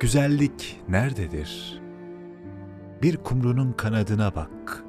[0.00, 1.82] Güzellik nerededir?
[3.02, 4.84] Bir kumrunun kanadına bak.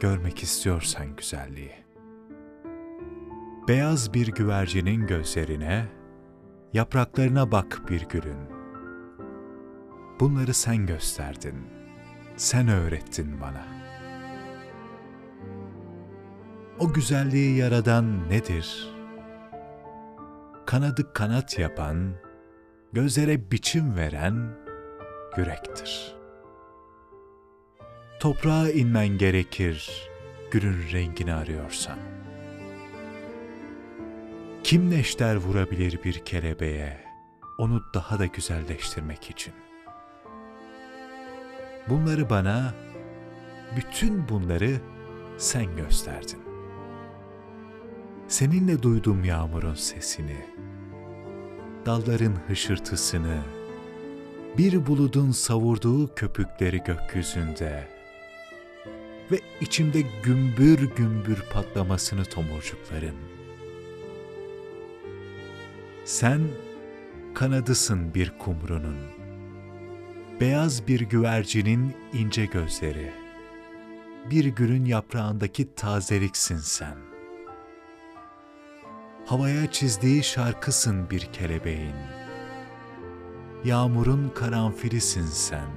[0.00, 1.72] Görmek istiyorsan güzelliği.
[3.68, 5.86] Beyaz bir güvercinin gözlerine,
[6.72, 8.38] yapraklarına bak bir gülün.
[10.20, 11.66] Bunları sen gösterdin,
[12.36, 13.66] sen öğrettin bana.
[16.78, 18.94] O güzelliği yaradan nedir?
[20.66, 22.14] Kanadı kanat yapan,
[22.92, 24.50] gözlere biçim veren
[25.36, 26.16] yürektir.
[28.20, 30.08] Toprağa inmen gerekir
[30.50, 31.98] gülün rengini arıyorsan.
[34.64, 37.04] Kim neşter vurabilir bir kelebeğe
[37.58, 39.54] onu daha da güzelleştirmek için?
[41.88, 42.74] Bunları bana,
[43.76, 44.80] bütün bunları
[45.36, 46.42] sen gösterdin.
[48.28, 50.46] Seninle duydum yağmurun sesini,
[51.88, 53.38] dalların hışırtısını,
[54.58, 57.88] bir buludun savurduğu köpükleri gökyüzünde
[59.30, 63.16] ve içimde gümbür gümbür patlamasını tomurcukların.
[66.04, 66.40] Sen
[67.34, 68.98] kanadısın bir kumrunun,
[70.40, 73.12] beyaz bir güvercinin ince gözleri,
[74.30, 77.07] bir gülün yaprağındaki tazeliksin sen.
[79.28, 81.94] Havaya çizdiği şarkısın bir kelebeğin.
[83.64, 85.68] Yağmurun karanfilisin sen.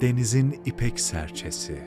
[0.00, 1.82] Denizin ipek serçesi.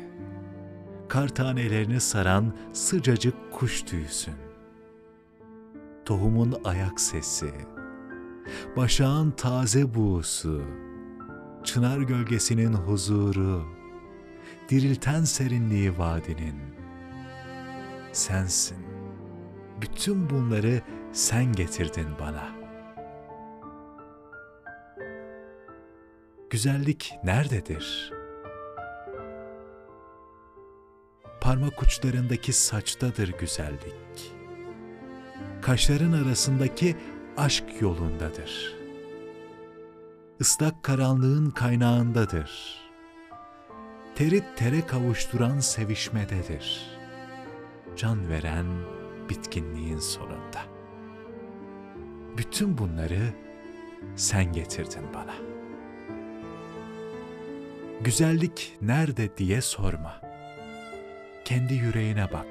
[1.08, 4.33] Kar tanelerini saran sıcacık kuş tüyüsün.
[6.05, 7.53] Tohumun ayak sesi.
[8.77, 10.64] Başağın taze buğusu.
[11.64, 13.66] Çınar gölgesinin huzuru.
[14.69, 16.55] Dirilten serinliği vadinin.
[18.11, 18.98] Sensin
[19.81, 22.49] bütün bunları sen getirdin bana.
[26.49, 28.14] Güzellik nerededir?
[31.42, 34.33] Parmak uçlarındaki saçtadır güzellik.
[35.61, 36.95] Kaşların arasındaki
[37.37, 38.75] aşk yolundadır.
[40.39, 42.80] Islak karanlığın kaynağındadır.
[44.15, 46.98] Teri tere kavuşturan sevişmededir.
[47.95, 48.65] Can veren
[49.30, 50.66] bitkinliğin sonunda.
[52.38, 53.34] Bütün bunları
[54.16, 55.36] sen getirdin bana.
[58.02, 60.22] Güzellik nerede diye sorma.
[61.45, 62.45] Kendi yüreğine bak.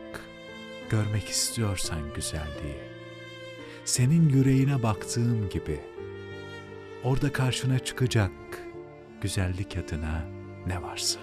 [0.91, 2.89] Görmek istiyorsan güzelliği.
[3.85, 5.81] Senin yüreğine baktığım gibi
[7.05, 8.31] orada karşına çıkacak
[9.21, 10.25] güzellik adına
[10.67, 11.21] ne varsa.